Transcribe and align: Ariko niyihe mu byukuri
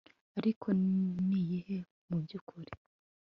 Ariko 0.39 0.67
niyihe 1.25 1.77
mu 2.07 2.17
byukuri 2.23 2.71